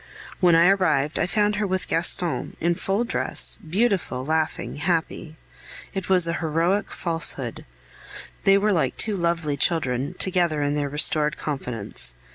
When 0.39 0.55
I 0.55 0.65
arrived, 0.65 1.19
I 1.19 1.27
found 1.27 1.57
her 1.57 1.67
with 1.67 1.87
Gaston, 1.87 2.57
in 2.59 2.73
full 2.73 3.03
dress, 3.03 3.59
beautiful, 3.59 4.25
laughing, 4.25 4.77
happy. 4.77 5.35
It 5.93 6.09
was 6.09 6.27
a 6.27 6.33
heroic 6.41 6.89
falsehood! 6.89 7.67
They 8.43 8.57
were 8.57 8.71
like 8.73 8.97
two 8.97 9.15
lovely 9.15 9.57
children 9.57 10.15
together 10.15 10.63
in 10.63 10.73
their 10.73 10.89
restored 10.89 11.37
confidence. 11.37 12.15